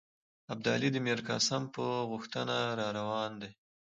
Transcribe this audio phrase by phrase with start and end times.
[0.53, 3.51] ابدالي د میرقاسم په غوښتنه را روان دی.